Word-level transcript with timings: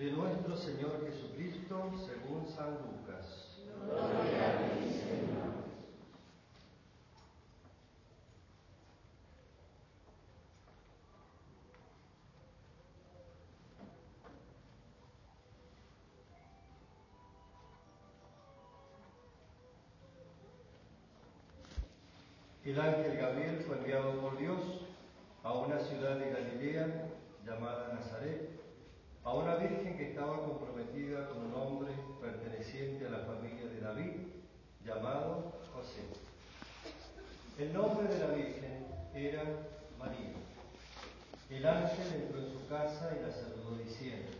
de 0.00 0.12
nuestro 0.12 0.56
Señor 0.56 1.04
Jesucristo 1.06 1.92
según 2.06 2.48
San 2.48 2.70
Lucas. 2.70 3.58
Gloria 3.84 4.48
a 4.48 4.78
ti. 4.78 4.90
El 22.64 22.80
ángel 22.80 23.16
Gabriel 23.18 23.64
fue 23.66 23.76
enviado 23.76 24.18
por 24.20 24.38
Dios 24.38 24.60
a 25.42 25.52
una 25.52 25.78
ciudad 25.80 26.18
Galilea 26.18 27.08
llamada 27.44 27.92
Nazaret, 27.92 28.60
a 29.24 29.34
una 29.34 29.56
virgen 29.56 29.96
que 29.96 30.10
estaba 30.10 30.44
comprometida 30.46 31.28
con 31.28 31.46
un 31.46 31.54
hombre 31.54 31.92
perteneciente 32.20 33.06
a 33.06 33.10
la 33.10 33.18
familia 33.20 33.66
de 33.66 33.80
David, 33.80 34.12
llamado 34.84 35.52
José. 35.74 36.02
El 37.60 37.74
nombre 37.74 38.08
de 38.08 38.18
la 38.18 38.32
virgen 38.32 38.86
era 39.14 39.42
María. 39.98 40.32
El 41.50 41.66
ángel 41.66 42.22
entró 42.22 42.40
en 42.40 42.52
su 42.52 42.66
casa 42.70 43.14
y 43.14 43.22
la 43.22 43.30
saludó 43.30 43.76
diciendo, 43.84 44.32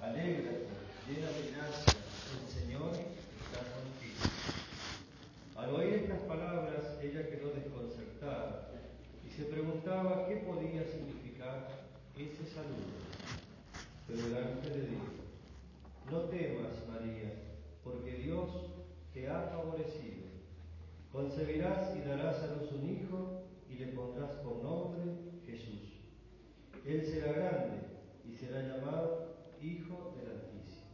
Alégrate, 0.00 0.64
llena 1.06 1.26
de 1.26 1.50
gracia, 1.52 1.92
el 2.40 2.48
Señor 2.48 2.92
está 2.92 3.60
contigo. 3.76 4.24
Al 5.54 5.74
oír 5.74 5.94
estas 6.00 6.20
palabras, 6.20 6.96
ella 7.02 7.28
quedó 7.28 7.50
desconcertada 7.50 8.70
y 9.22 9.30
se 9.30 9.44
preguntaba 9.44 10.26
qué 10.26 10.36
podía 10.36 10.82
significar 10.82 11.68
ese 12.16 12.46
saludo. 12.54 13.04
Pero 14.08 14.26
el 14.28 14.36
ángel 14.38 14.72
le 14.72 14.86
dijo, 14.86 15.12
no 16.10 16.20
temas, 16.30 16.72
María, 16.88 17.34
porque 17.84 18.12
Dios 18.12 18.48
te 19.12 19.28
ha 19.28 19.42
favorecido. 19.42 20.23
Concebirás 21.14 21.96
y 21.96 22.00
darás 22.00 22.42
a 22.42 22.56
luz 22.56 22.72
un 22.72 22.90
hijo 22.90 23.44
y 23.70 23.74
le 23.74 23.86
pondrás 23.92 24.32
por 24.38 24.64
nombre 24.64 25.04
Jesús. 25.46 26.02
Él 26.84 27.06
será 27.06 27.32
grande 27.32 27.86
y 28.24 28.34
será 28.34 28.62
llamado 28.62 29.36
Hijo 29.62 30.16
del 30.18 30.32
Altísimo. 30.32 30.88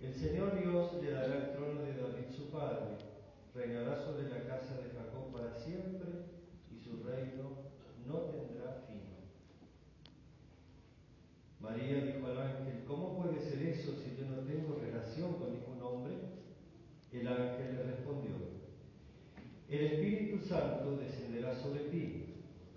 El 0.00 0.14
Señor 0.14 0.56
Dios 0.56 1.02
le 1.02 1.10
dará 1.10 1.34
el 1.34 1.52
trono 1.56 1.82
de 1.82 1.96
David 1.96 2.30
su 2.30 2.48
padre, 2.52 2.96
reinará 3.56 3.96
sobre 3.96 4.30
la 4.30 4.46
casa 4.46 4.76
de 4.76 4.90
Jacob 4.90 5.32
para 5.32 5.58
siempre 5.58 6.12
y 6.70 6.78
su 6.78 7.02
reino 7.02 7.50
no 8.06 8.18
tendrá 8.30 8.84
fin. 8.86 9.02
María 11.58 12.04
dijo 12.04 12.24
al 12.28 12.38
ángel, 12.38 12.84
¿cómo 12.86 13.16
puede 13.20 13.40
ser 13.40 13.60
eso 13.62 13.96
si 13.96 14.16
yo 14.16 14.26
no 14.26 14.42
tengo 14.42 14.76
relación 14.76 15.34
con 15.34 15.54
ningún 15.54 15.82
hombre? 15.82 16.42
El 17.12 17.28
ángel 17.28 17.76
le 17.76 17.82
respondió, 17.82 18.32
el 19.68 19.84
Espíritu 19.84 20.46
Santo 20.46 20.96
descenderá 20.96 21.54
sobre 21.54 21.80
ti 21.90 22.24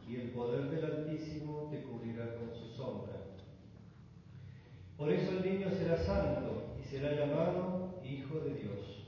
y 0.10 0.16
el 0.16 0.32
poder 0.32 0.70
del 0.70 0.84
Altísimo 0.84 1.70
te 1.72 1.82
cubrirá 1.84 2.36
con 2.36 2.54
su 2.54 2.68
sombra. 2.76 3.14
Por 4.98 5.10
eso 5.10 5.32
el 5.32 5.42
niño 5.42 5.72
será 5.72 5.98
santo 5.98 6.76
y 6.78 6.85
será 6.96 7.12
llamado 7.12 8.00
Hijo 8.06 8.40
de 8.40 8.54
Dios. 8.54 9.04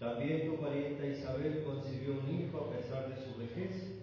También 0.00 0.44
tu 0.44 0.60
parienta 0.60 1.06
Isabel 1.06 1.62
concibió 1.62 2.18
un 2.18 2.28
hijo 2.34 2.58
a 2.58 2.70
pesar 2.76 3.08
de 3.08 3.16
su 3.22 3.38
vejez, 3.38 4.02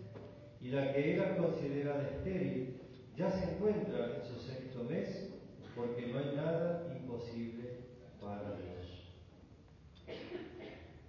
y 0.62 0.70
la 0.70 0.94
que 0.94 1.16
era 1.16 1.36
considerada 1.36 2.08
estéril 2.08 2.80
ya 3.18 3.30
se 3.30 3.56
encuentra 3.56 4.16
en 4.16 4.24
su 4.24 4.40
sexto 4.40 4.86
mes, 4.86 5.34
porque 5.76 6.08
no 6.08 6.20
hay 6.20 6.34
nada 6.38 6.88
imposible 6.98 7.80
para 8.22 8.56
Dios. 8.56 9.12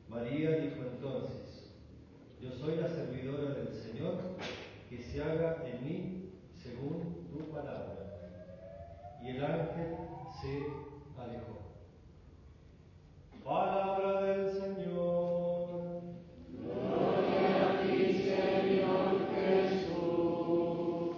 María 0.09 0.51
dijo 0.57 0.83
entonces, 0.83 1.71
yo 2.43 2.51
soy 2.51 2.75
la 2.75 2.89
servidora 2.89 3.55
del 3.55 3.73
Señor, 3.73 4.17
que 4.89 4.99
se 4.99 5.23
haga 5.23 5.63
en 5.65 5.85
mí 5.85 6.33
según 6.57 7.29
tu 7.31 7.53
palabra. 7.53 8.19
Y 9.23 9.29
el 9.29 9.45
ángel 9.45 9.95
se 10.41 10.90
Palabra 13.45 14.23
del 14.23 14.53
Señor. 14.53 16.03
Gloria 16.63 17.71
a 17.71 17.83
ti, 17.83 18.23
Señor 18.23 19.27
Jesús. 19.35 21.17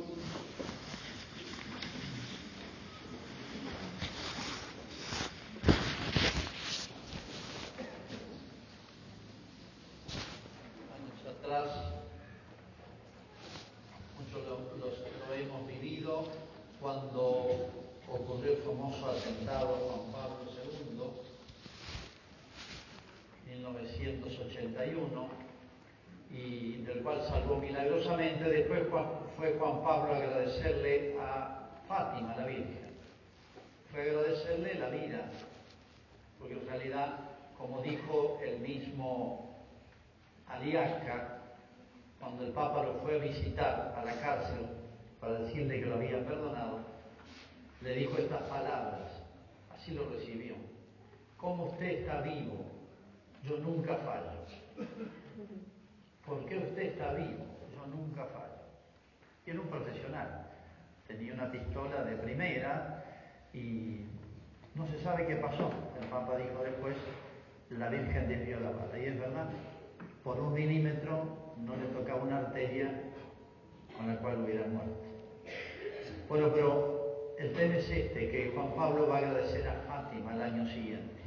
años 9.92 11.36
atrás, 11.36 11.70
muchos 14.19 14.42
lo, 14.48 14.54
los- 14.78 14.98
lo 15.28 15.34
hemos 15.34 15.66
vivido 15.66 16.24
cuando 16.80 17.69
ocurrió 18.08 18.52
el 18.52 18.58
famoso 18.58 19.06
atentado 19.10 19.74
a 19.74 19.78
Juan 19.78 20.12
Pablo 20.12 20.50
II, 20.50 20.72
1981, 23.58 25.28
y 26.30 26.78
del 26.82 27.02
cual 27.02 27.22
salvó 27.28 27.56
milagrosamente. 27.56 28.44
Después 28.44 28.88
Juan- 28.90 29.10
fue 29.36 29.56
Juan 29.58 29.82
Pablo 29.82 30.14
a 30.14 30.16
agradecerle 30.16 31.16
a 31.20 31.69
Fátima, 32.12 32.35
la 32.37 32.47
Virgen. 32.47 32.93
Fue 33.91 34.03
agradecerle 34.03 34.75
la 34.75 34.88
vida, 34.91 35.31
porque 36.38 36.55
en 36.55 36.67
realidad, 36.67 37.20
como 37.56 37.81
dijo 37.81 38.38
el 38.44 38.59
mismo 38.61 39.56
Aliasca, 40.47 41.38
cuando 42.20 42.44
el 42.44 42.53
Papa 42.53 42.85
lo 42.85 42.94
fue 43.00 43.17
a 43.17 43.25
visitar 43.25 43.94
a 43.97 44.05
la 44.05 44.12
cárcel 44.20 44.67
para 45.20 45.41
decirle 45.41 45.81
que 45.81 45.87
lo 45.87 45.94
había 45.94 46.25
perdonado, 46.26 46.81
le 47.81 47.94
dijo 47.94 48.19
estas 48.19 48.43
palabras, 48.43 49.11
así 49.75 49.93
lo 49.93 50.08
recibió. 50.11 50.55
Como 51.38 51.65
usted 51.65 52.00
está 52.00 52.20
vivo, 52.20 52.65
yo 53.43 53.56
nunca 53.58 53.97
fallo. 53.97 54.87
¿Por 56.26 56.44
qué 56.44 56.58
usted 56.58 56.82
está 56.82 57.15
vivo? 57.15 57.47
Yo 57.75 57.87
nunca 57.87 58.26
fallo. 58.26 58.53
Y 59.47 59.50
era 59.50 59.61
un 59.61 59.69
profesional, 59.69 60.51
tenía 61.12 61.35
una 61.35 61.50
pistola 61.50 62.05
de 62.05 62.17
primera 62.17 63.05
y 63.53 64.06
no 64.75 64.87
se 64.87 64.99
sabe 65.00 65.26
qué 65.26 65.37
pasó. 65.37 65.70
El 66.00 66.09
Papa 66.09 66.37
dijo 66.37 66.62
después, 66.64 66.97
la 67.70 67.88
Virgen 67.88 68.29
desvió 68.29 68.61
la 68.61 68.70
bala. 68.70 68.99
Y 68.99 69.06
es 69.06 69.19
verdad, 69.19 69.49
por 70.25 70.41
un 70.41 70.55
milímetro 70.55 71.55
no 71.59 71.76
le 71.76 71.87
tocaba 71.87 72.23
una 72.23 72.38
arteria 72.38 72.91
con 73.97 74.09
la 74.09 74.17
cual 74.17 74.43
hubiera 74.43 74.67
muerto. 74.67 75.03
Bueno, 76.29 76.50
pero 76.55 77.35
el 77.38 77.53
tema 77.53 77.76
es 77.76 77.91
este, 77.91 78.31
que 78.31 78.53
Juan 78.55 78.75
Pablo 78.75 79.08
va 79.08 79.17
a 79.17 79.19
agradecer 79.19 79.69
a 79.69 79.75
Fátima 79.87 80.35
el 80.35 80.43
año 80.43 80.67
siguiente. 80.67 81.20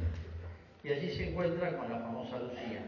Y 0.83 0.91
allí 0.91 1.11
se 1.11 1.29
encuentra 1.29 1.77
con 1.77 1.91
la 1.91 1.99
famosa 1.99 2.39
Lucía, 2.39 2.85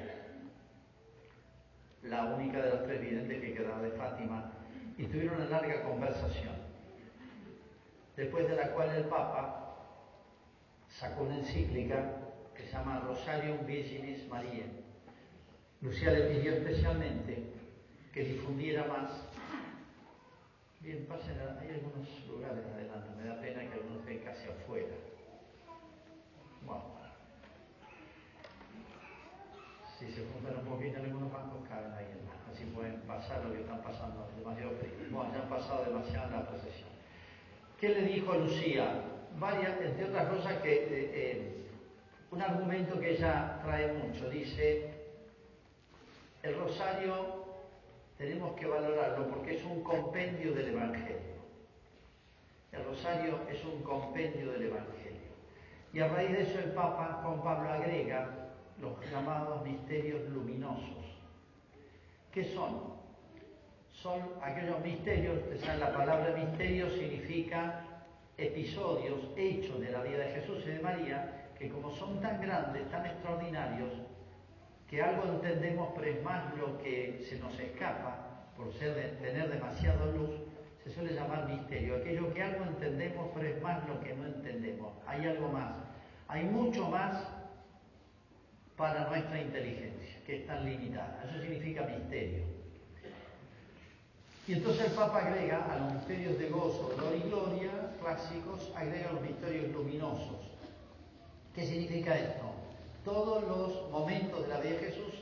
la 2.04 2.26
única 2.26 2.62
de 2.62 2.70
las 2.70 2.84
tres 2.84 3.02
videntes 3.02 3.42
que 3.42 3.54
quedaba 3.54 3.82
de 3.82 3.92
Fátima, 3.92 4.52
y 4.98 5.06
tuvieron 5.06 5.36
una 5.36 5.46
larga 5.46 5.84
conversación, 5.84 6.56
después 8.18 8.50
de 8.50 8.56
la 8.56 8.72
cual 8.72 8.90
el 8.96 9.06
Papa 9.06 9.76
sacó 10.90 11.24
una 11.24 11.38
encíclica 11.38 12.14
que 12.56 12.64
se 12.64 12.72
llama 12.72 13.00
Rosarium 13.02 13.66
Virginis 13.66 14.28
Mariae. 14.28 14.84
Lucía 15.82 16.12
le 16.12 16.22
pidió 16.22 16.54
especialmente 16.54 17.54
que 18.12 18.24
difundiera 18.24 18.86
más. 18.86 19.12
Bien, 20.82 21.06
pasen, 21.06 21.38
hay 21.40 21.70
algunos 21.70 22.08
lugares 22.28 22.66
adelante, 22.66 23.08
pena 23.42 23.70
que 23.70 23.74
algunos 23.74 24.00
estén 24.00 24.20
casi 24.20 24.50
afuera. 24.50 24.96
Bueno. 26.66 26.98
Si 30.00 30.12
se 30.12 30.26
juntan 30.32 30.58
un 30.60 30.66
poquito, 30.66 30.98
algunos 30.98 31.32
bancos 31.32 31.68
caben 31.68 31.92
ahí, 31.94 32.06
hermano. 32.06 32.40
así 32.52 32.66
pueden 32.66 33.02
pasar 33.02 33.44
lo 33.44 33.52
que 33.52 33.62
están 33.62 33.82
pasando, 33.82 34.30
demasiado 34.38 34.72
frío. 34.78 34.94
Bueno, 35.12 35.34
ya 35.34 35.42
han 35.42 35.50
pasado 35.50 35.86
demasiado 35.86 36.28
en 36.28 36.34
la 36.34 36.48
procesión. 36.48 36.98
¿Qué 37.80 37.90
le 37.90 38.02
dijo 38.02 38.34
Lucía? 38.34 39.04
Varias, 39.40 39.80
entre 39.82 40.06
otras 40.06 40.28
cosas, 40.30 40.62
que 40.62 40.74
eh, 40.74 41.12
eh, 41.14 41.58
un 42.32 42.42
argumento 42.42 43.00
que 43.00 43.12
ella 43.12 43.60
trae 43.64 43.94
mucho. 43.94 44.30
Dice, 44.30 44.94
el 46.42 46.56
rosario 46.58 47.46
tenemos 48.18 48.56
que 48.56 48.66
valorarlo 48.66 49.28
porque 49.30 49.58
es 49.58 49.64
un 49.64 49.84
compendio 49.84 50.54
del 50.54 50.70
Evangelio. 50.70 51.38
El 52.72 52.84
rosario 52.84 53.40
es 53.50 53.64
un 53.64 53.84
compendio 53.84 54.52
del 54.54 54.64
Evangelio. 54.64 54.98
Y 55.94 56.00
a 56.00 56.08
raíz 56.08 56.32
de 56.32 56.42
eso 56.44 56.60
el 56.60 56.72
Papa 56.72 57.22
Juan 57.24 57.44
Pablo 57.44 57.70
agrega 57.70 58.50
los 58.82 58.94
llamados 59.12 59.64
misterios 59.64 60.28
luminosos. 60.30 61.06
¿Qué 62.32 62.44
son? 62.44 62.98
Son 64.08 64.22
aquellos 64.42 64.80
misterios, 64.80 65.36
ustedes 65.36 65.60
saben, 65.60 65.82
la 65.82 65.92
palabra 65.92 66.34
misterio 66.34 66.90
significa 66.92 67.84
episodios, 68.38 69.20
hechos 69.36 69.82
de 69.82 69.92
la 69.92 70.02
vida 70.02 70.20
de 70.20 70.32
Jesús 70.32 70.64
y 70.66 70.70
de 70.70 70.80
María, 70.80 71.50
que 71.60 71.68
como 71.68 71.92
son 71.92 72.22
tan 72.22 72.40
grandes, 72.40 72.90
tan 72.90 73.06
extraordinarios, 73.06 73.92
que 74.90 75.02
algo 75.02 75.26
entendemos, 75.26 75.90
pero 75.94 76.08
es 76.08 76.24
más 76.24 76.56
lo 76.56 76.78
que 76.78 77.26
se 77.28 77.38
nos 77.40 77.60
escapa 77.60 78.46
por 78.56 78.72
ser 78.76 79.18
tener 79.22 79.50
demasiada 79.50 80.06
luz, 80.06 80.40
se 80.86 80.90
suele 80.90 81.14
llamar 81.14 81.50
misterio. 81.50 81.98
Aquello 81.98 82.34
que 82.34 82.44
algo 82.44 82.64
entendemos, 82.64 83.30
pero 83.34 83.46
es 83.46 83.62
más 83.62 83.86
lo 83.90 84.00
que 84.00 84.16
no 84.16 84.26
entendemos. 84.26 84.94
Hay 85.06 85.26
algo 85.26 85.50
más. 85.50 85.74
Hay 86.30 86.46
mucho 86.46 86.88
más 86.88 87.28
para 88.78 89.10
nuestra 89.10 89.42
inteligencia, 89.42 90.24
que 90.26 90.38
es 90.38 90.48
tan 90.48 90.64
limitada. 90.64 91.22
Eso 91.28 91.42
significa 91.42 91.82
misterio. 91.84 92.57
Y 94.48 94.54
entonces 94.54 94.86
el 94.86 94.92
Papa 94.94 95.20
agrega 95.20 95.66
a 95.66 95.78
los 95.78 95.94
misterios 95.96 96.40
de 96.40 96.50
gozo, 96.50 96.94
dolor 96.96 97.16
y 97.18 97.28
gloria 97.28 97.72
clásicos, 98.00 98.72
agrega 98.74 99.12
los 99.12 99.22
misterios 99.22 99.74
luminosos. 99.74 100.38
¿Qué 101.54 101.66
significa 101.66 102.18
esto? 102.18 102.54
Todos 103.04 103.44
los 103.44 103.92
momentos 103.92 104.44
de 104.44 104.48
la 104.48 104.62
vida 104.62 104.80
de 104.80 104.86
Jesús 104.86 105.14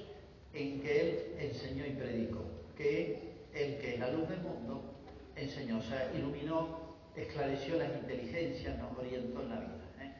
en 0.54 0.80
que 0.80 1.02
Él 1.02 1.36
enseñó 1.40 1.88
y 1.88 1.92
predicó, 1.92 2.44
que 2.78 3.34
el 3.56 3.78
que 3.80 3.96
es 3.96 4.00
la 4.00 4.12
luz 4.12 4.30
del 4.30 4.42
mundo 4.42 4.94
enseñó, 5.36 5.80
o 5.80 5.82
sea, 5.82 6.12
iluminó, 6.14 6.94
esclareció 7.16 7.78
las 7.78 7.96
inteligencias, 7.96 8.78
nos 8.78 8.96
orientó 8.96 9.42
en 9.42 9.50
la 9.50 9.60
vida. 9.60 9.86
¿eh? 10.02 10.12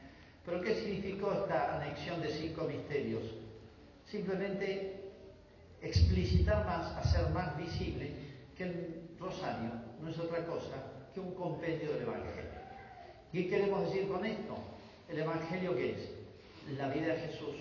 Pero 0.44 0.60
¿qué 0.62 0.74
significó 0.74 1.32
esta 1.32 1.76
anexión 1.76 2.20
de 2.22 2.30
cinco 2.30 2.64
misterios? 2.64 3.22
Simplemente 4.04 5.00
explicitar 5.80 6.66
más, 6.66 6.90
hacer 6.96 7.30
más 7.30 7.56
visible 7.56 8.25
que 8.56 8.64
el 8.64 9.08
rosario 9.18 9.70
no 10.00 10.08
es 10.08 10.18
otra 10.18 10.44
cosa 10.44 10.76
que 11.12 11.20
un 11.20 11.34
compendio 11.34 11.92
del 11.92 12.02
Evangelio. 12.02 12.50
¿Qué 13.32 13.48
queremos 13.48 13.86
decir 13.86 14.08
con 14.08 14.24
esto? 14.24 14.56
El 15.08 15.18
Evangelio 15.18 15.74
que 15.74 15.92
es 15.92 16.10
la 16.76 16.88
vida 16.88 17.14
de 17.14 17.20
Jesús, 17.20 17.54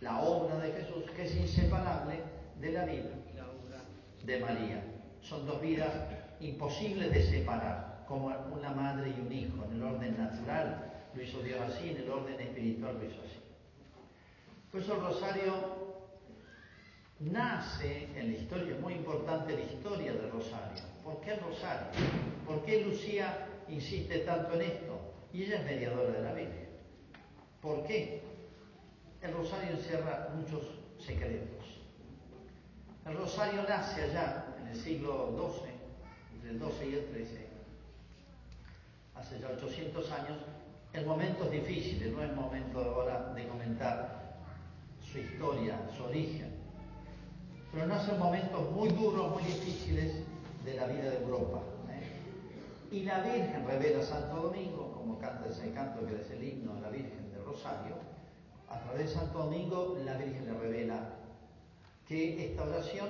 la 0.00 0.20
obra 0.20 0.58
de 0.58 0.72
Jesús, 0.72 1.10
que 1.16 1.24
es 1.24 1.36
inseparable 1.36 2.20
de 2.60 2.72
la 2.72 2.84
vida 2.84 3.10
de 4.24 4.40
María. 4.40 4.84
Son 5.22 5.46
dos 5.46 5.60
vidas 5.60 5.92
imposibles 6.40 7.12
de 7.12 7.22
separar, 7.22 8.04
como 8.08 8.26
una 8.26 8.70
madre 8.70 9.14
y 9.16 9.20
un 9.20 9.32
hijo, 9.32 9.64
en 9.64 9.76
el 9.76 9.82
orden 9.82 10.18
natural 10.18 10.90
lo 11.14 11.22
hizo 11.22 11.40
Dios 11.42 11.60
así, 11.60 11.90
en 11.90 11.98
el 11.98 12.10
orden 12.10 12.40
espiritual 12.40 12.98
lo 12.98 13.04
hizo 13.04 13.20
así. 13.20 13.38
Por 14.70 14.80
eso 14.80 14.94
el 14.94 15.00
rosario 15.00 15.99
nace 17.20 18.08
en 18.16 18.32
la 18.32 18.38
historia, 18.38 18.76
muy 18.80 18.94
importante 18.94 19.52
la 19.52 19.60
historia 19.60 20.12
del 20.12 20.30
rosario. 20.30 20.82
¿Por 21.04 21.20
qué 21.20 21.34
el 21.34 21.40
rosario? 21.40 21.88
¿Por 22.46 22.64
qué 22.64 22.84
Lucía 22.84 23.46
insiste 23.68 24.20
tanto 24.20 24.54
en 24.54 24.62
esto? 24.62 25.00
Y 25.32 25.44
ella 25.44 25.60
es 25.60 25.64
mediadora 25.64 26.10
de 26.10 26.22
la 26.22 26.32
Virgen. 26.32 26.68
¿Por 27.60 27.84
qué? 27.84 28.22
El 29.22 29.32
rosario 29.34 29.72
encierra 29.72 30.30
muchos 30.34 30.62
secretos. 30.98 31.66
El 33.06 33.16
rosario 33.16 33.62
nace 33.68 34.02
allá 34.02 34.46
en 34.60 34.68
el 34.68 34.76
siglo 34.76 35.34
XII, 35.36 35.70
entre 36.34 36.50
el 36.50 36.58
XII 36.58 36.90
y 36.90 36.94
el 36.94 37.26
XIII, 37.26 37.46
hace 39.14 39.38
ya 39.38 39.48
800 39.48 40.10
años, 40.12 40.38
en 40.92 41.06
momentos 41.06 41.50
difíciles, 41.50 42.12
no 42.12 42.22
es 42.22 42.32
momento 42.34 42.80
ahora 42.80 43.32
de 43.34 43.46
comentar 43.46 44.38
su 45.00 45.18
historia, 45.18 45.78
su 45.96 46.04
origen, 46.04 46.59
pero 47.72 47.86
nace 47.86 48.12
en 48.12 48.18
momentos 48.18 48.70
muy 48.72 48.88
duros, 48.88 49.30
muy 49.30 49.42
difíciles 49.44 50.14
de 50.64 50.74
la 50.74 50.86
vida 50.86 51.10
de 51.10 51.18
Europa. 51.18 51.60
¿eh? 51.90 52.94
Y 52.94 53.04
la 53.04 53.20
Virgen 53.20 53.64
revela 53.66 54.00
a 54.00 54.06
Santo 54.06 54.36
Domingo, 54.36 54.92
como 54.92 55.18
canta 55.18 55.48
ese 55.48 55.70
canto 55.72 56.04
que 56.06 56.20
es 56.20 56.30
el 56.30 56.42
himno 56.42 56.74
de 56.74 56.80
la 56.80 56.88
Virgen 56.90 57.30
del 57.32 57.44
Rosario, 57.44 57.94
a 58.68 58.78
través 58.80 59.08
de 59.08 59.14
Santo 59.14 59.38
Domingo 59.38 59.98
la 60.04 60.16
Virgen 60.16 60.46
le 60.46 60.58
revela 60.58 61.10
que 62.06 62.46
esta 62.46 62.64
oración 62.64 63.08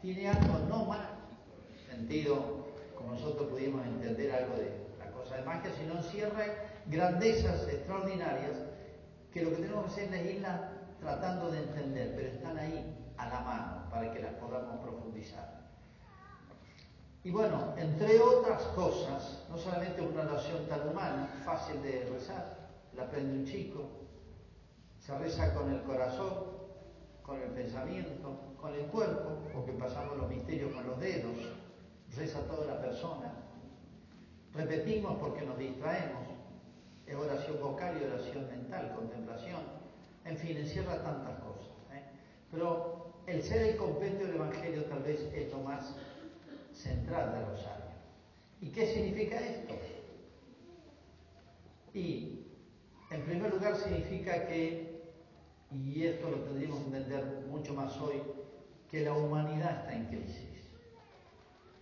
tiene 0.00 0.28
algo 0.28 0.58
no 0.68 0.84
mágico, 0.84 1.10
en 1.68 1.96
sentido 1.96 2.66
como 2.96 3.12
nosotros 3.12 3.48
pudimos 3.48 3.84
entender 3.86 4.32
algo 4.32 4.56
de 4.56 4.70
la 4.98 5.10
cosa 5.10 5.36
de 5.36 5.42
magia, 5.42 5.70
sino 5.78 5.96
encierra 5.96 6.44
grandezas 6.86 7.66
extraordinarias 7.68 8.69
que 9.32 9.42
lo 9.42 9.50
que 9.50 9.56
tenemos 9.56 9.84
que 9.84 9.90
hacer 9.90 10.14
es 10.14 10.34
irlas 10.36 10.60
tratando 11.00 11.50
de 11.50 11.58
entender, 11.58 12.14
pero 12.16 12.28
están 12.28 12.58
ahí 12.58 13.12
a 13.16 13.28
la 13.28 13.40
mano 13.40 13.90
para 13.90 14.12
que 14.12 14.20
las 14.20 14.34
podamos 14.34 14.80
profundizar. 14.80 15.60
Y 17.22 17.30
bueno, 17.30 17.74
entre 17.76 18.18
otras 18.18 18.62
cosas, 18.74 19.44
no 19.50 19.56
solamente 19.58 20.00
una 20.00 20.22
oración 20.22 20.66
tan 20.68 20.88
humana, 20.88 21.28
fácil 21.44 21.82
de 21.82 22.08
rezar, 22.10 22.56
la 22.96 23.04
aprende 23.04 23.38
un 23.40 23.44
chico, 23.44 23.90
se 24.98 25.16
reza 25.18 25.54
con 25.54 25.70
el 25.70 25.82
corazón, 25.82 26.60
con 27.22 27.40
el 27.40 27.50
pensamiento, 27.50 28.54
con 28.60 28.74
el 28.74 28.86
cuerpo, 28.86 29.38
porque 29.52 29.72
pasamos 29.72 30.16
los 30.16 30.28
misterios 30.28 30.72
con 30.72 30.86
los 30.86 30.98
dedos, 30.98 31.36
reza 32.16 32.40
toda 32.46 32.66
la 32.66 32.80
persona. 32.80 33.32
Repetimos 34.54 35.18
porque 35.18 35.42
nos 35.42 35.58
distraemos, 35.58 36.22
es 37.10 37.16
oración 37.16 37.60
vocal 37.60 37.98
y 38.00 38.04
oración 38.04 38.46
mental, 38.48 38.94
contemplación, 38.94 39.60
en 40.24 40.36
fin, 40.36 40.56
encierra 40.56 41.02
tantas 41.02 41.38
cosas. 41.40 41.68
¿eh? 41.92 42.02
Pero 42.50 43.12
el 43.26 43.42
ser 43.42 43.62
el 43.62 43.76
compendio 43.76 44.26
del 44.26 44.36
Evangelio 44.36 44.84
tal 44.84 45.02
vez 45.02 45.20
es 45.34 45.50
lo 45.50 45.58
más 45.58 45.94
central 46.72 47.32
del 47.32 47.46
Rosario. 47.46 47.90
¿Y 48.60 48.68
qué 48.70 48.86
significa 48.86 49.40
esto? 49.40 49.74
Y 51.94 52.46
en 53.10 53.22
primer 53.24 53.52
lugar 53.52 53.76
significa 53.76 54.46
que 54.46 54.90
y 55.72 56.04
esto 56.04 56.30
lo 56.30 56.38
tendríamos 56.38 56.80
que 56.80 56.86
entender 56.86 57.44
mucho 57.48 57.74
más 57.74 57.96
hoy, 57.98 58.22
que 58.90 59.04
la 59.04 59.12
humanidad 59.12 59.80
está 59.80 59.94
en 59.94 60.06
crisis. 60.06 60.68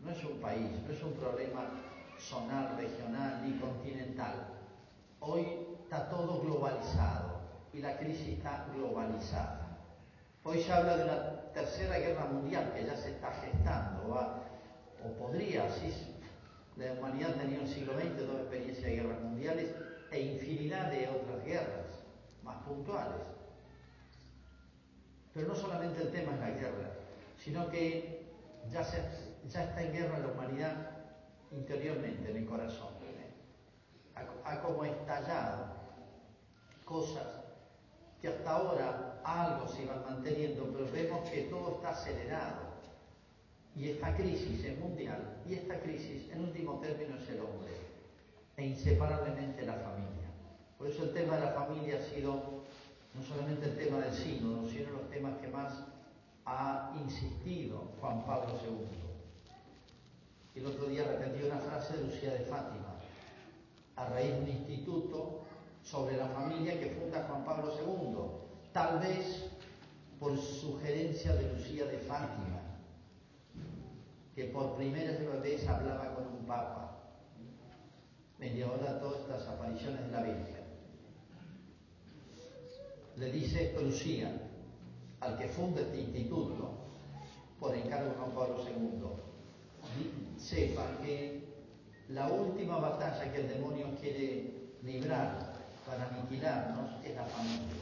No 0.00 0.10
es 0.10 0.22
un 0.24 0.38
país, 0.40 0.70
no 0.86 0.92
es 0.92 1.02
un 1.02 1.12
problema 1.14 1.70
zonal, 2.18 2.76
regional 2.76 3.42
ni 3.44 3.58
continental. 3.58 4.57
Hoy 5.20 5.46
está 5.82 6.08
todo 6.08 6.40
globalizado 6.40 7.40
y 7.72 7.80
la 7.80 7.96
crisis 7.98 8.28
está 8.28 8.66
globalizada. 8.74 9.78
Hoy 10.44 10.62
se 10.62 10.72
habla 10.72 10.96
de 10.96 11.04
una 11.04 11.52
tercera 11.52 11.98
guerra 11.98 12.26
mundial 12.26 12.72
que 12.74 12.84
ya 12.84 12.96
se 12.96 13.10
está 13.10 13.32
gestando, 13.32 14.14
o 15.04 15.12
podría. 15.18 15.66
La 16.76 16.92
humanidad 16.92 17.34
tenido 17.34 17.62
en 17.62 17.66
el 17.66 17.74
siglo 17.74 17.94
XX 17.94 18.26
dos 18.26 18.40
experiencias 18.40 18.84
de 18.84 18.96
guerras 18.96 19.20
mundiales 19.20 19.74
e 20.12 20.20
infinidad 20.20 20.90
de 20.92 21.08
otras 21.08 21.44
guerras 21.44 21.86
más 22.44 22.56
puntuales. 22.62 23.26
Pero 25.34 25.48
no 25.48 25.54
solamente 25.56 26.02
el 26.02 26.12
tema 26.12 26.34
es 26.34 26.40
la 26.40 26.50
guerra, 26.50 26.90
sino 27.36 27.68
que 27.68 28.30
ya 28.70 28.82
está 28.82 29.82
en 29.82 29.92
guerra 29.92 30.20
la 30.20 30.28
humanidad 30.28 30.74
interiormente, 31.50 32.30
en 32.30 32.36
el 32.36 32.46
corazón. 32.46 32.97
Ha, 34.44 34.52
ha, 34.52 34.62
como 34.62 34.84
estallado 34.84 35.66
cosas 36.84 37.26
que 38.20 38.28
hasta 38.28 38.50
ahora 38.50 39.20
algo 39.24 39.68
se 39.68 39.82
iban 39.82 40.04
manteniendo, 40.04 40.64
pero 40.72 40.90
vemos 40.92 41.28
que 41.30 41.42
todo 41.42 41.76
está 41.76 41.90
acelerado. 41.90 42.68
Y 43.76 43.90
esta 43.90 44.14
crisis 44.16 44.64
es 44.64 44.78
mundial, 44.78 45.36
y 45.46 45.54
esta 45.54 45.78
crisis, 45.80 46.30
en 46.32 46.40
último 46.40 46.80
término, 46.80 47.16
es 47.16 47.28
el 47.28 47.40
hombre, 47.40 47.72
e 48.56 48.66
inseparablemente 48.66 49.64
la 49.64 49.74
familia. 49.74 50.28
Por 50.76 50.88
eso 50.88 51.04
el 51.04 51.12
tema 51.12 51.36
de 51.36 51.44
la 51.44 51.52
familia 51.52 51.98
ha 51.98 52.14
sido 52.14 52.64
no 53.14 53.22
solamente 53.22 53.66
el 53.66 53.76
tema 53.76 53.98
del 53.98 54.12
sínodo, 54.12 54.68
sino 54.68 54.90
los 54.90 55.10
temas 55.10 55.36
que 55.38 55.48
más 55.48 55.72
ha 56.44 56.92
insistido 57.00 57.92
Juan 58.00 58.24
Pablo 58.24 58.54
II. 58.62 58.86
El 60.54 60.66
otro 60.66 60.86
día 60.86 61.04
repetí 61.04 61.44
una 61.44 61.58
frase 61.58 61.96
de 61.96 62.04
Lucía 62.04 62.32
de 62.32 62.40
Fátima, 62.40 62.97
a 63.98 64.08
raíz 64.10 64.32
de 64.34 64.40
un 64.40 64.48
instituto 64.48 65.40
sobre 65.82 66.16
la 66.16 66.28
familia 66.28 66.78
que 66.78 66.90
funda 66.90 67.26
Juan 67.28 67.44
Pablo 67.44 67.72
II, 67.74 68.72
tal 68.72 69.00
vez 69.00 69.50
por 70.20 70.36
sugerencia 70.38 71.34
de 71.34 71.52
Lucía 71.52 71.84
de 71.86 71.98
Fátima, 71.98 72.60
que 74.34 74.44
por 74.44 74.76
primera 74.76 75.12
vez 75.40 75.68
hablaba 75.68 76.14
con 76.14 76.26
un 76.26 76.46
papa. 76.46 76.98
Me 78.38 78.50
dio 78.50 78.66
ahora 78.66 79.00
todas 79.00 79.20
estas 79.20 79.48
apariciones 79.48 80.00
de 80.06 80.12
la 80.12 80.22
Virgen 80.22 80.58
le 83.18 83.32
dice 83.32 83.74
Lucía, 83.82 84.30
al 85.20 85.36
que 85.36 85.48
funda 85.48 85.80
este 85.80 86.00
instituto, 86.00 86.70
por 87.58 87.74
encargo 87.74 88.10
de 88.10 88.14
Juan 88.14 88.30
Pablo 88.30 88.64
II, 88.64 90.38
sepa 90.38 90.86
que 91.02 91.47
la 92.08 92.26
última 92.28 92.78
batalla 92.78 93.30
que 93.32 93.40
el 93.40 93.48
demonio 93.48 93.86
quiere 94.00 94.72
librar 94.82 95.52
para 95.86 96.08
aniquilarnos 96.08 97.04
es 97.04 97.14
la 97.14 97.24
familia. 97.24 97.74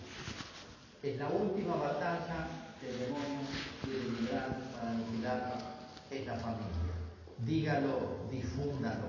Es 1.03 1.19
la 1.19 1.29
última 1.29 1.77
batalla 1.77 2.49
que 2.81 2.91
el 2.91 2.99
demonio 2.99 3.39
quiere 3.85 4.05
librar 4.21 4.59
para 4.75 4.91
aniquilarnos 4.91 5.63
es 6.11 6.27
la 6.27 6.35
familia. 6.37 6.95
Dígalo, 7.39 8.27
difúndalo. 8.31 9.09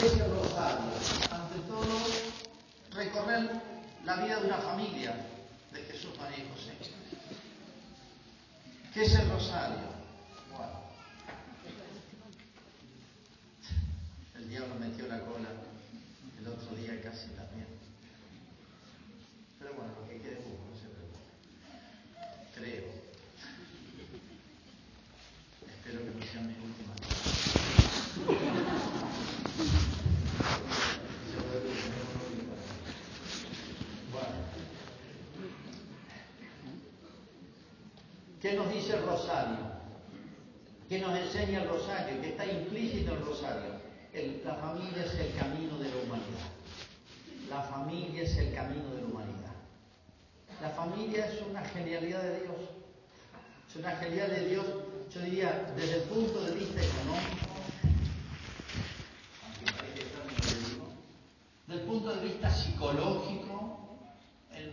¿Qué 0.00 0.06
es 0.06 0.12
el 0.14 0.30
rosario? 0.30 0.92
Ante 1.30 1.58
todo, 1.68 1.98
recorrer 2.94 3.50
la 4.04 4.16
vida 4.16 4.40
de 4.40 4.46
una 4.46 4.58
familia 4.58 5.14
de 5.72 5.80
Jesús, 5.82 6.10
María 6.18 6.44
José. 6.54 6.72
¿Qué 8.92 9.02
es 9.02 9.14
el 9.14 9.28
rosario? 9.30 9.93
Diablo 14.54 14.76
metió 14.76 15.08
la 15.08 15.18
cola 15.18 15.48
el 16.38 16.46
otro 16.46 16.76
día 16.76 17.02
casi 17.02 17.26
también. 17.30 17.66
Pero 19.58 19.74
bueno, 19.74 19.90
lo 20.00 20.08
que 20.08 20.20
quede 20.20 20.36
poco, 20.36 20.62
no 20.70 20.76
se 20.78 20.86
preocupe. 20.94 21.32
Creo. 22.54 22.84
Espero 25.66 25.98
que 25.98 26.10
no 26.10 26.24
sean 26.30 26.46
mis 26.46 26.58
últimas 26.58 26.98
Bueno. 34.12 34.36
¿Qué 38.40 38.52
nos 38.52 38.72
dice 38.72 39.00
rosario? 39.00 39.58
¿Qué 40.88 41.00
nos 41.00 41.18
enseña 41.18 41.62
el 41.62 41.68
rosario? 41.68 42.20
¿Qué 42.20 42.28
está 42.28 42.46
implícito 42.46 43.14
el 43.14 43.20
rosario? 43.20 43.73
La 44.14 44.54
familia 44.54 45.04
es 45.04 45.14
el 45.14 45.34
camino 45.34 45.76
de 45.76 45.90
la 45.90 45.96
humanidad. 45.96 46.48
La 47.50 47.62
familia 47.62 48.22
es 48.22 48.36
el 48.36 48.54
camino 48.54 48.88
de 48.94 49.00
la 49.00 49.06
humanidad. 49.08 49.54
La 50.62 50.70
familia 50.70 51.26
es 51.26 51.42
una 51.42 51.64
genialidad 51.64 52.22
de 52.22 52.40
Dios. 52.42 52.56
Es 53.68 53.76
una 53.76 53.90
genialidad 53.96 54.28
de 54.28 54.48
Dios, 54.50 54.66
yo 55.12 55.20
diría, 55.20 55.72
desde 55.76 55.96
el 55.96 56.02
punto 56.02 56.44
de 56.44 56.52
vista 56.52 56.80
económico, 56.80 57.54
desde 61.66 61.80
el 61.80 61.86
punto 61.88 62.14
de 62.14 62.24
vista 62.24 62.50
psicológico, 62.50 63.98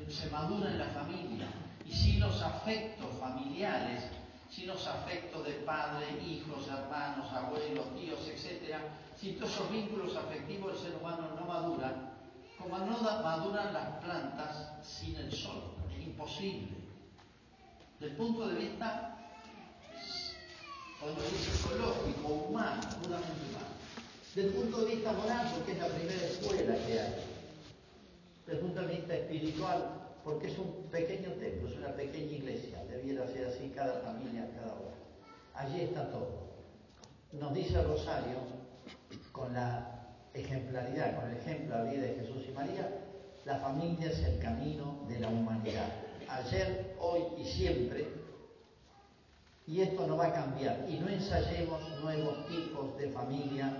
se 0.07 0.29
madura 0.29 0.69
en 0.69 0.77
la 0.77 0.89
familia. 0.89 1.47
Y 1.83 1.93
sin 1.93 2.19
los 2.19 2.39
afectos 2.43 3.09
familiares, 3.19 4.03
sin 4.51 4.67
los 4.67 4.85
afectos 4.85 5.45
de 5.45 5.53
padre, 5.65 6.05
hijos, 6.21 6.67
hermanos, 6.67 7.31
abuelos, 7.31 7.95
tíos, 7.95 8.19
etc., 8.27 8.75
sin 9.15 9.37
todos 9.37 9.53
esos 9.53 9.71
vínculos 9.71 10.15
afectivos, 10.15 10.73
el 10.73 10.79
ser 10.79 10.99
humano 10.99 11.29
no 11.39 11.45
madura, 11.45 12.11
como 12.57 12.77
no 12.77 13.01
maduran 13.01 13.73
las 13.73 14.03
plantas 14.03 14.73
sin 14.83 15.15
el 15.15 15.31
sol. 15.31 15.73
Es 15.89 16.05
imposible. 16.05 16.75
Del 17.99 18.11
punto 18.17 18.47
de 18.47 18.55
vista, 18.55 19.17
decir, 21.09 21.53
psicológico, 21.53 22.27
humano, 22.27 22.81
puramente 23.01 23.41
humano. 23.49 23.71
Del 24.35 24.47
punto 24.53 24.85
de 24.85 24.95
vista 24.95 25.13
moral, 25.13 25.51
porque 25.55 25.71
es 25.71 25.77
la 25.79 25.87
primera 25.87 26.25
escuela 26.25 26.75
que 26.85 26.99
hay. 26.99 27.15
Del 28.47 28.59
punto 28.59 28.81
de 28.81 28.95
vista 28.95 29.15
espiritual, 29.15 30.01
porque 30.23 30.47
es 30.47 30.57
un 30.57 30.87
pequeño 30.91 31.31
templo, 31.33 31.69
es 31.69 31.77
una 31.77 31.93
pequeña 31.95 32.31
iglesia. 32.31 32.83
Debiera 32.89 33.27
ser 33.27 33.47
así 33.47 33.60
cada 33.81 34.01
familia, 34.01 34.47
cada 34.55 34.73
hora. 34.73 34.95
Allí 35.55 35.81
está 35.81 36.09
todo. 36.11 36.51
Nos 37.33 37.53
dice 37.53 37.81
Rosario, 37.81 38.37
con 39.31 39.53
la 39.53 40.13
ejemplaridad, 40.33 41.15
con 41.15 41.31
el 41.31 41.37
ejemplo 41.37 41.77
la 41.77 41.91
vida 41.91 42.03
de 42.03 42.15
Jesús 42.15 42.45
y 42.47 42.51
María, 42.51 42.87
la 43.45 43.57
familia 43.57 44.11
es 44.11 44.19
el 44.19 44.39
camino 44.39 44.99
de 45.07 45.19
la 45.19 45.29
humanidad. 45.29 45.87
Ayer, 46.29 46.95
hoy 46.99 47.21
y 47.39 47.45
siempre, 47.45 48.07
y 49.65 49.81
esto 49.81 50.05
no 50.05 50.17
va 50.17 50.27
a 50.27 50.33
cambiar. 50.33 50.85
Y 50.87 50.99
no 50.99 51.09
ensayemos 51.09 51.81
nuevos 52.01 52.47
tipos 52.47 52.95
de 52.97 53.09
familia, 53.09 53.77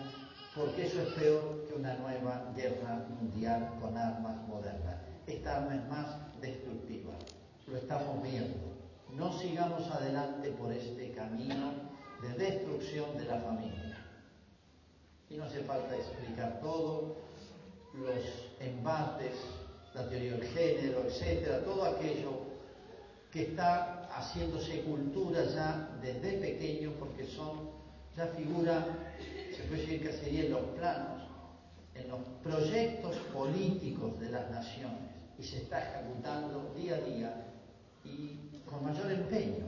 porque 0.56 0.88
eso 0.88 1.02
es 1.02 1.10
peor 1.14 1.66
que 1.68 1.76
una 1.76 1.94
nueva 1.96 2.52
guerra 2.56 3.06
mundial 3.20 3.78
con 3.80 3.96
armas 3.96 4.36
modernas. 4.48 4.96
Esta 5.28 5.58
arma 5.58 5.76
es 5.76 5.88
más 5.88 6.42
destructiva. 6.42 7.14
Lo 7.68 7.78
estamos 7.78 8.24
viendo. 8.24 8.81
No 9.16 9.38
sigamos 9.40 9.90
adelante 9.92 10.52
por 10.52 10.72
este 10.72 11.12
camino 11.12 11.74
de 12.22 12.30
destrucción 12.34 13.18
de 13.18 13.26
la 13.26 13.40
familia. 13.40 13.98
Y 15.30 15.36
no 15.36 15.46
hace 15.46 15.64
falta 15.64 15.96
explicar 15.96 16.60
todo, 16.62 17.18
los 17.94 18.24
embates, 18.60 19.34
la 19.94 20.08
teoría 20.08 20.34
del 20.34 20.48
género, 20.48 21.04
etcétera, 21.06 21.64
todo 21.64 21.84
aquello 21.86 22.52
que 23.32 23.44
está 23.44 24.08
haciéndose 24.14 24.82
cultura 24.82 25.44
ya 25.46 25.90
desde 26.02 26.34
pequeño 26.34 26.92
porque 27.00 27.26
son 27.26 27.70
ya 28.16 28.28
figura, 28.28 28.86
se 29.56 29.64
puede 29.64 29.82
decir 29.82 30.02
que 30.02 30.14
sería 30.14 30.46
en 30.46 30.52
los 30.52 30.66
planos, 30.78 31.22
en 31.96 32.10
los 32.10 32.20
proyectos 32.44 33.16
políticos 33.34 34.20
de 34.20 34.30
las 34.30 34.50
naciones 34.52 35.12
y 35.38 35.44
se 35.44 35.58
está 35.58 35.80
ejecutando 35.80 36.74
día 36.76 36.96
a 36.96 37.00
día 37.00 37.51
y 38.04 38.62
con 38.70 38.84
mayor 38.84 39.12
empeño. 39.12 39.66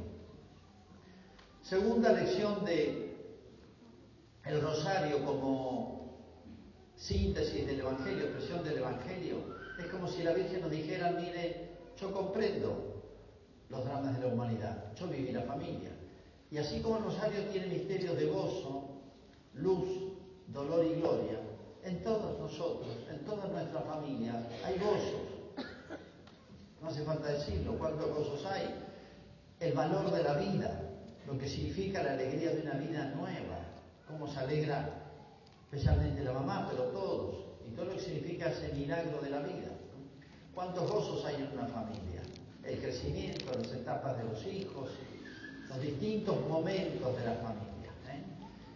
Segunda 1.62 2.12
lección 2.12 2.66
de 2.66 3.16
el 4.46 4.62
rosario 4.62 5.24
como 5.25 6.13
síntesis 6.96 7.66
del 7.66 7.80
Evangelio, 7.80 8.25
expresión 8.25 8.63
del 8.63 8.80
Evangelio, 8.80 9.38
es 9.80 9.88
como 9.88 10.08
si 10.08 10.24
la 10.24 10.34
Virgen 10.34 10.62
nos 10.62 10.72
dijera, 10.72 11.12
mire, 11.12 11.70
yo 12.00 12.12
comprendo 12.12 13.02
los 13.70 13.86
dramas 13.86 14.16
de 14.18 14.28
la 14.28 14.34
humanidad, 14.34 14.94
yo 14.96 15.08
viví 15.08 15.32
la 15.32 15.44
familia. 15.44 15.90
Y 16.52 16.58
así 16.58 16.82
como 16.82 16.98
el 16.98 17.04
rosario 17.06 17.44
tiene 17.52 17.68
misterios 17.68 18.18
de 18.18 18.28
gozo, 18.28 18.90
luz, 19.56 19.88
dolor 20.48 20.86
y 20.86 21.00
gloria, 21.00 21.40
en 21.84 22.04
todos 22.04 22.40
nosotros, 22.40 22.88
en 23.10 23.25
todas 23.25 23.52
nuestras 23.52 23.84
familias, 23.86 24.36
hay 24.63 24.78
gozos. 24.78 25.33
No 26.84 26.90
hace 26.90 27.04
falta 27.04 27.30
decirlo, 27.30 27.78
cuántos 27.78 28.10
gozos 28.10 28.46
hay. 28.46 28.75
El 29.62 29.72
valor 29.72 30.12
de 30.12 30.22
la 30.22 30.34
vida, 30.34 30.82
lo 31.25 31.38
que 31.38 31.48
significa 31.48 32.04
la 32.04 32.12
alegría 32.12 32.52
de 32.52 32.62
una 32.62 32.74
vida 32.74 33.06
nueva, 33.16 33.60
cómo 34.06 34.28
se 34.28 34.38
alegra 34.40 34.90
especialmente 35.63 36.22
la 36.24 36.34
mamá, 36.34 36.68
pero 36.70 36.84
todos, 36.90 37.36
y 37.66 37.74
todo 37.74 37.86
lo 37.86 37.94
que 37.94 38.02
significa 38.02 38.50
ese 38.50 38.74
milagro 38.74 39.22
de 39.22 39.30
la 39.30 39.40
vida. 39.40 39.72
¿Cuántos 40.54 40.92
gozos 40.92 41.24
hay 41.25 41.36
en 41.36 41.58
una 41.58 41.68
familia? 41.68 42.22
El 42.66 42.78
crecimiento, 42.80 43.46
las 43.58 43.72
etapas 43.72 44.18
de 44.18 44.25
los 44.25 44.46
hijos, 44.46 44.90
los 45.70 45.82
distintos 45.82 46.36
momentos 46.50 47.18
de 47.18 47.25
la 47.25 47.34
familia. 47.36 47.92
¿eh? 48.12 48.24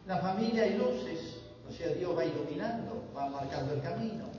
La 0.07 0.19
familia 0.19 0.63
hay 0.63 0.77
luces, 0.77 1.41
o 1.67 1.71
sea, 1.73 1.89
Dios 1.89 2.17
va 2.17 2.23
iluminando, 2.23 3.03
va 3.15 3.27
marcando 3.29 3.73
el 3.73 3.81
camino. 3.81 4.36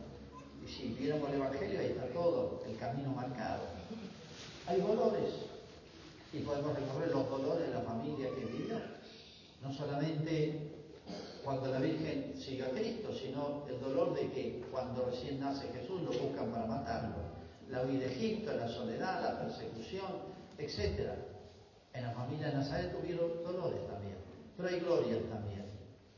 Si 0.77 0.95
viéramos 0.99 1.29
el 1.31 1.37
Evangelio, 1.37 1.81
ahí 1.81 1.87
está 1.87 2.07
todo, 2.13 2.63
el 2.67 2.77
camino 2.77 3.11
marcado. 3.11 3.63
Hay 4.67 4.81
dolores, 4.81 5.35
y 6.33 6.41
podemos 6.41 6.79
recorrer 6.79 7.11
los 7.11 7.31
dolores 7.31 7.69
de 7.69 7.75
la 7.75 7.81
familia 7.81 8.29
que 8.35 8.45
vivió. 8.45 8.77
No 9.63 9.73
solamente 9.73 10.79
cuando 11.43 11.69
la 11.69 11.79
Virgen 11.79 12.35
sigue 12.39 12.65
a 12.65 12.71
Cristo, 12.71 13.11
sino 13.15 13.65
el 13.69 13.81
dolor 13.81 14.15
de 14.15 14.31
que 14.31 14.63
cuando 14.71 15.07
recién 15.07 15.41
nace 15.41 15.69
Jesús 15.69 16.03
lo 16.03 16.13
buscan 16.13 16.53
para 16.53 16.67
matarlo. 16.67 17.17
La 17.71 17.83
huida 17.83 18.01
de 18.01 18.13
Egipto, 18.13 18.53
la 18.55 18.69
soledad, 18.69 19.23
la 19.23 19.41
persecución, 19.41 20.13
etc. 20.59 21.13
En 21.95 22.03
la 22.03 22.13
familia 22.13 22.49
de 22.49 22.55
Nazaret 22.55 22.95
tuvieron 22.95 23.43
dolores 23.43 23.87
también, 23.87 24.17
pero 24.57 24.69
hay 24.69 24.81
glorias 24.81 25.23
también, 25.31 25.65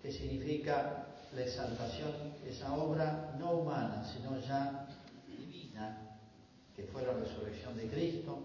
que 0.02 0.10
significa 0.12 1.06
la 1.34 1.42
exaltación, 1.42 2.29
esa 2.46 2.74
obra 2.74 3.34
no 3.38 3.52
humana, 3.52 4.04
sino 4.12 4.38
ya 4.40 4.86
divina, 5.26 6.18
que 6.74 6.84
fue 6.84 7.02
la 7.02 7.12
resurrección 7.12 7.76
de 7.76 7.88
Cristo, 7.88 8.38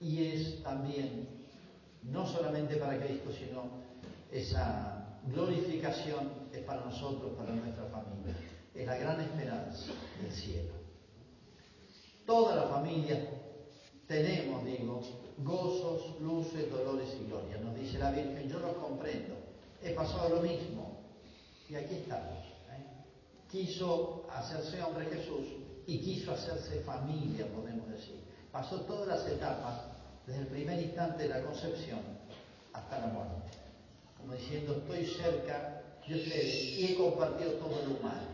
y 0.00 0.24
es 0.24 0.62
también 0.62 1.28
no 2.02 2.26
solamente 2.26 2.76
para 2.76 2.98
Cristo, 2.98 3.30
sino 3.32 3.62
esa 4.30 5.18
glorificación 5.26 6.30
es 6.52 6.62
para 6.64 6.84
nosotros, 6.84 7.32
para 7.36 7.54
nuestra 7.54 7.84
familia. 7.86 8.36
Es 8.74 8.86
la 8.86 8.96
gran 8.96 9.20
esperanza 9.20 9.92
del 10.20 10.32
cielo. 10.32 10.74
Toda 12.26 12.56
la 12.56 12.62
familia 12.64 13.28
tenemos, 14.06 14.64
digo, 14.64 15.00
gozos, 15.38 16.20
luces, 16.20 16.70
dolores 16.70 17.08
y 17.20 17.26
gloria. 17.26 17.58
Nos 17.58 17.74
dice 17.74 17.98
la 17.98 18.10
Virgen, 18.10 18.48
yo 18.48 18.58
los 18.58 18.74
comprendo. 18.76 19.34
He 19.82 19.90
pasado 19.90 20.36
lo 20.36 20.42
mismo. 20.42 20.93
Y 21.74 21.76
aquí 21.76 21.94
estamos. 21.96 22.38
¿eh? 22.70 22.86
Quiso 23.50 24.26
hacerse 24.30 24.80
hombre 24.80 25.06
Jesús 25.06 25.44
y 25.88 25.98
quiso 25.98 26.32
hacerse 26.32 26.80
familia, 26.82 27.48
podemos 27.48 27.90
decir. 27.90 28.22
Pasó 28.52 28.82
todas 28.82 29.08
las 29.08 29.26
etapas, 29.26 29.80
desde 30.24 30.42
el 30.42 30.46
primer 30.46 30.80
instante 30.80 31.24
de 31.24 31.30
la 31.30 31.42
concepción 31.42 31.98
hasta 32.72 33.00
la 33.00 33.06
muerte. 33.08 33.58
Como 34.16 34.34
diciendo, 34.34 34.76
estoy 34.76 35.04
cerca 35.20 35.82
de 36.06 36.14
ustedes 36.14 36.54
y 36.54 36.92
he 36.92 36.94
compartido 36.94 37.54
todo 37.54 37.82
lo 37.88 37.98
humano. 37.98 38.28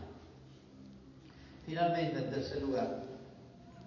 Finalmente, 1.65 2.19
en 2.19 2.29
tercer 2.29 2.61
lugar, 2.61 3.03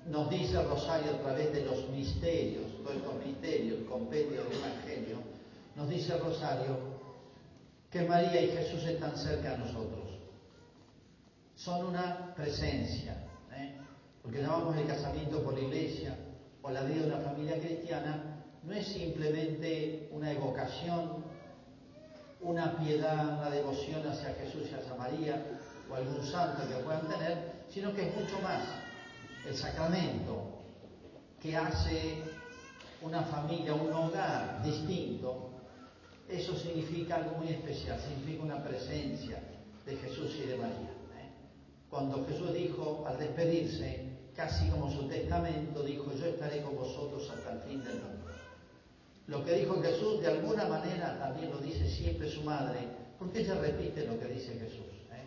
nos 0.07 0.31
dice 0.31 0.61
Rosario 0.65 1.13
a 1.13 1.19
través 1.19 1.53
de 1.53 1.65
los 1.65 1.89
misterios, 1.91 2.65
todos 2.83 2.97
estos 2.97 3.25
misterios, 3.25 3.89
compendio 3.89 4.43
del 4.43 4.53
Evangelio, 4.53 5.19
nos 5.77 5.89
dice 5.89 6.19
Rosario 6.19 6.94
que 7.95 8.03
María 8.03 8.43
y 8.43 8.49
Jesús 8.49 8.83
están 8.83 9.17
cerca 9.17 9.53
de 9.53 9.59
nosotros. 9.59 10.19
Son 11.55 11.87
una 11.87 12.35
presencia. 12.35 13.13
¿eh? 13.53 13.77
Lo 14.25 14.33
que 14.33 14.43
llamamos 14.43 14.77
el 14.77 14.89
casamiento 14.89 15.41
por 15.45 15.55
la 15.55 15.61
iglesia 15.61 16.17
o 16.61 16.73
la 16.73 16.83
vida 16.83 17.03
de 17.03 17.07
una 17.07 17.21
familia 17.21 17.57
cristiana 17.61 18.43
no 18.65 18.73
es 18.73 18.89
simplemente 18.89 20.09
una 20.11 20.33
evocación, 20.33 21.25
una 22.41 22.77
piedad, 22.79 23.39
una 23.39 23.51
devoción 23.51 24.05
hacia 24.09 24.35
Jesús 24.35 24.65
y 24.73 24.75
hacia 24.75 24.95
María 24.97 25.41
o 25.89 25.95
algún 25.95 26.27
santo 26.27 26.69
que 26.69 26.75
puedan 26.83 27.07
tener, 27.09 27.53
sino 27.71 27.95
que 27.95 28.09
es 28.09 28.17
mucho 28.17 28.41
más 28.41 28.65
el 29.47 29.55
sacramento 29.55 30.65
que 31.41 31.57
hace 31.57 32.25
una 33.03 33.23
familia, 33.23 33.73
un 33.73 33.93
hogar 33.93 34.65
distinto, 34.65 35.54
eso 36.29 36.57
significa 36.57 37.17
algo 37.17 37.37
muy 37.37 37.49
especial, 37.49 38.01
significa 38.01 38.43
una 38.43 38.65
presencia 38.65 39.43
de 39.85 39.97
Jesús 39.97 40.35
y 40.43 40.49
de 40.49 40.57
María. 40.57 40.91
¿eh? 41.21 41.31
Cuando 41.91 42.25
Jesús 42.27 42.55
dijo 42.55 43.05
al 43.07 43.19
despedirse, 43.19 44.05
casi 44.35 44.69
como 44.69 44.91
su 44.91 45.07
testamento, 45.07 45.83
dijo, 45.83 46.13
yo 46.15 46.27
estaré 46.27 46.63
con 46.63 46.77
vosotros 46.77 47.31
hasta 47.31 47.53
el 47.53 47.61
fin 47.61 47.85
del 47.85 47.95
mundo. 47.95 48.25
Lo 49.27 49.45
que 49.45 49.53
dijo 49.55 49.81
Jesús, 49.81 50.21
de 50.21 50.29
alguna 50.29 50.67
manera, 50.67 51.19
también 51.19 51.51
lo 51.51 51.59
dice 51.59 51.89
siempre 51.89 52.31
su 52.31 52.43
madre, 52.43 52.81
porque 53.19 53.41
ella 53.41 53.55
repite 53.55 54.07
lo 54.07 54.19
que 54.19 54.27
dice 54.27 54.53
Jesús. 54.53 54.93
¿eh? 55.13 55.25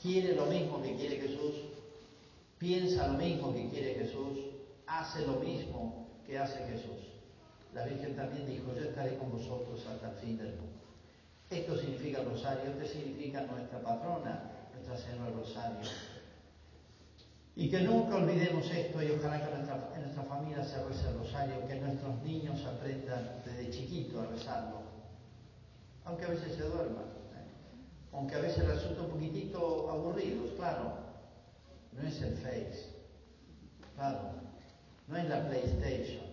Quiere 0.00 0.34
lo 0.34 0.46
mismo 0.46 0.82
que 0.82 0.94
quiere 0.96 1.16
Jesús, 1.16 1.54
piensa 2.58 3.08
lo 3.08 3.14
mismo 3.14 3.52
que 3.52 3.68
quiere 3.68 3.94
Jesús, 3.94 4.38
hace 4.86 5.26
lo 5.26 5.34
mismo 5.34 6.06
que 6.26 6.38
hace 6.38 6.58
Jesús. 6.66 7.11
La 7.74 7.84
Virgen 7.84 8.14
también 8.14 8.46
dijo, 8.46 8.74
yo 8.74 8.84
estaré 8.84 9.16
con 9.16 9.30
vosotros 9.30 9.86
hasta 9.86 10.10
el 10.10 10.16
fin 10.16 10.36
del 10.38 10.54
mundo. 10.56 10.82
Esto 11.48 11.76
significa 11.76 12.22
rosario, 12.22 12.70
esto 12.70 12.86
significa 12.86 13.42
nuestra 13.42 13.80
patrona, 13.80 14.50
Nuestra 14.72 14.96
Señora 14.96 15.30
Rosario. 15.30 15.90
Y 17.54 17.68
que 17.68 17.80
nunca 17.80 18.16
olvidemos 18.16 18.64
esto 18.70 19.02
y 19.02 19.10
ojalá 19.10 19.38
que 19.38 19.54
en 19.54 20.02
nuestra 20.02 20.22
familia 20.24 20.64
se 20.64 20.82
reza 20.82 21.10
el 21.10 21.18
rosario, 21.18 21.66
que 21.68 21.74
nuestros 21.80 22.22
niños 22.22 22.64
aprendan 22.64 23.42
desde 23.44 23.70
chiquito 23.70 24.22
a 24.22 24.26
rezarlo, 24.26 24.80
aunque 26.06 26.24
a 26.24 26.28
veces 26.28 26.54
se 26.54 26.62
duerman, 26.62 27.04
¿eh? 27.04 28.12
aunque 28.12 28.34
a 28.36 28.40
veces 28.40 28.66
resulta 28.66 29.02
un 29.02 29.10
poquitito 29.10 29.90
aburridos, 29.90 30.52
claro, 30.56 30.94
no 31.92 32.08
es 32.08 32.22
el 32.22 32.34
Face, 32.38 32.86
claro, 33.94 34.30
no 35.08 35.16
es 35.18 35.28
la 35.28 35.46
PlayStation, 35.46 36.31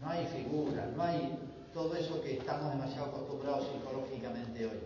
no 0.00 0.08
hay 0.08 0.26
figura, 0.26 0.86
no 0.96 1.02
hay 1.02 1.38
todo 1.74 1.94
eso 1.94 2.20
que 2.22 2.38
estamos 2.38 2.72
demasiado 2.72 3.06
acostumbrados 3.06 3.68
psicológicamente 3.68 4.66
hoy. 4.66 4.80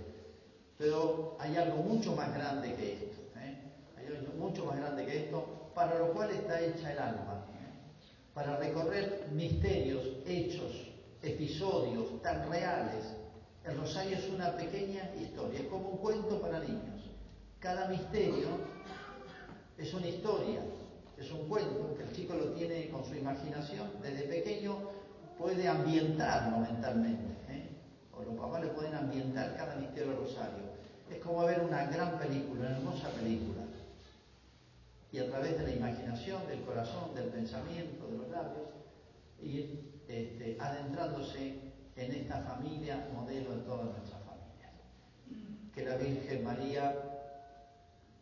Pero 0.76 1.36
hay 1.38 1.56
algo 1.56 1.76
mucho 1.78 2.14
más 2.16 2.34
grande 2.34 2.74
que 2.74 2.92
esto, 2.94 3.22
¿eh? 3.36 3.56
hay 3.96 4.06
algo 4.06 4.32
mucho 4.34 4.64
más 4.64 4.76
grande 4.76 5.06
que 5.06 5.24
esto, 5.24 5.70
para 5.74 5.98
lo 5.98 6.12
cual 6.12 6.30
está 6.30 6.60
hecha 6.60 6.92
el 6.92 6.98
alma, 6.98 7.46
¿eh? 7.52 8.34
para 8.34 8.56
recorrer 8.56 9.28
misterios, 9.32 10.02
hechos, 10.26 10.88
episodios 11.22 12.20
tan 12.22 12.50
reales. 12.50 13.14
El 13.64 13.78
rosario 13.78 14.18
es 14.18 14.28
una 14.28 14.54
pequeña 14.56 15.10
historia, 15.18 15.60
es 15.60 15.66
como 15.68 15.90
un 15.90 15.98
cuento 15.98 16.40
para 16.40 16.58
niños. 16.58 17.02
Cada 17.60 17.88
misterio 17.88 18.48
es 19.78 19.94
una 19.94 20.06
historia, 20.06 20.60
es 21.16 21.30
un 21.30 21.48
cuento 21.48 21.94
que 21.96 22.02
el 22.02 22.12
chico 22.12 22.34
lo 22.34 22.46
tiene 22.50 22.90
con 22.90 23.04
su 23.04 23.14
imaginación. 23.14 23.88
Desde 24.02 24.24
pequeño 24.24 24.76
puede 25.38 25.68
ambientarlo 25.68 26.58
mentalmente. 26.58 27.34
¿eh? 27.48 27.68
O 28.12 28.22
los 28.22 28.34
papás 28.34 28.62
le 28.62 28.68
pueden 28.68 28.94
ambientar 28.94 29.56
cada 29.56 29.76
misterio 29.76 30.10
del 30.10 30.20
rosario. 30.20 30.64
Es 31.10 31.18
como 31.18 31.44
ver 31.44 31.60
una 31.60 31.86
gran 31.86 32.18
película, 32.18 32.60
una 32.60 32.76
hermosa 32.76 33.08
película. 33.10 33.62
Y 35.12 35.18
a 35.18 35.30
través 35.30 35.58
de 35.58 35.64
la 35.64 35.70
imaginación, 35.70 36.46
del 36.48 36.62
corazón, 36.62 37.14
del 37.14 37.28
pensamiento, 37.28 38.06
de 38.08 38.18
los 38.18 38.28
labios, 38.30 38.68
ir 39.40 40.02
este, 40.08 40.56
adentrándose 40.58 41.60
en 41.96 42.12
esta 42.12 42.40
familia, 42.42 43.08
modelo 43.14 43.56
de 43.56 43.62
todas 43.62 43.84
nuestras 43.84 44.20
familias. 44.22 44.72
Que 45.72 45.84
la 45.84 45.96
Virgen 45.96 46.42
María, 46.42 46.94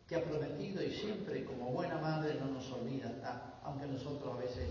que 0.07 0.15
ha 0.15 0.23
prometido 0.23 0.83
y 0.83 0.91
siempre 0.91 1.45
como 1.45 1.71
buena 1.71 1.97
madre 1.97 2.35
no 2.39 2.45
nos 2.45 2.71
olvida, 2.71 3.09
está, 3.09 3.59
aunque 3.63 3.87
nosotros 3.87 4.35
a 4.35 4.41
veces 4.41 4.69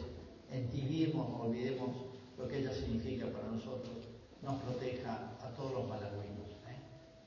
entibiemos, 0.50 1.40
olvidemos 1.40 2.11
lo 2.36 2.48
que 2.48 2.58
ella 2.58 2.72
significa 2.72 3.26
para 3.26 3.48
nosotros, 3.48 4.08
nos 4.42 4.60
proteja 4.62 5.32
a 5.40 5.48
todos 5.54 5.72
los 5.72 5.88
malagüinos. 5.88 6.50
¿eh? 6.68 6.78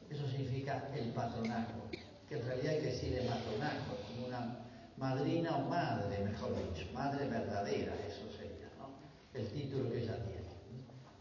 Eso 0.10 0.28
significa 0.28 0.90
el 0.94 1.12
patronato, 1.12 1.74
que 2.28 2.36
en 2.36 2.46
realidad 2.46 2.74
hay 2.74 2.82
que 2.82 2.88
decir 2.88 3.18
el 3.18 3.28
patronato, 3.28 3.98
como 4.08 4.28
una 4.28 4.60
madrina 4.98 5.58
o 5.58 5.70
madre, 5.70 6.24
mejor 6.24 6.54
dicho, 6.56 6.88
madre 6.94 7.28
verdadera, 7.28 7.96
eso 8.08 8.30
sería, 8.38 8.70
¿no? 8.78 8.90
El 9.34 9.48
título 9.50 9.92
que 9.92 10.04
ella 10.04 10.24
tiene. 10.24 10.46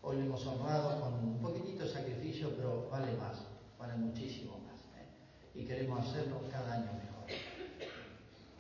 Hoy 0.03 0.17
lo 0.17 0.23
hemos 0.25 0.47
honrado 0.47 1.01
con 1.01 1.15
un 1.15 1.41
poquitito 1.41 1.85
de 1.85 1.91
sacrificio, 1.91 2.55
pero 2.57 2.89
vale 2.91 3.13
más, 3.17 3.39
vale 3.79 3.95
muchísimo 3.97 4.59
más. 4.59 4.81
¿eh? 4.99 5.09
Y 5.55 5.65
queremos 5.65 6.07
hacerlo 6.07 6.43
cada 6.51 6.75
año 6.75 6.93
mejor. 6.93 7.25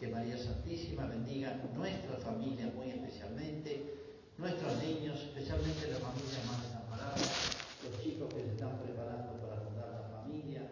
Que 0.00 0.08
María 0.08 0.38
Santísima 0.38 1.06
bendiga 1.06 1.60
nuestra 1.74 2.16
familia 2.16 2.72
muy 2.74 2.90
especialmente 2.90 4.04
nuestros 4.38 4.82
niños, 4.82 5.20
especialmente 5.20 5.90
las 5.90 6.00
familias 6.00 6.44
más 6.46 6.62
desamparadas, 6.62 7.56
los 7.84 8.02
chicos 8.02 8.32
que 8.34 8.42
se 8.42 8.50
están 8.50 8.78
preparando 8.78 9.38
para 9.40 9.60
fundar 9.62 9.88
la 9.90 10.20
familia, 10.20 10.62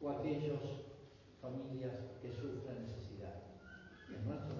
o 0.00 0.10
aquellas 0.10 0.60
familias 1.40 1.94
que 2.20 2.28
sufren 2.30 2.82
necesidad. 2.82 3.46
En 4.10 4.26
nuestro 4.26 4.56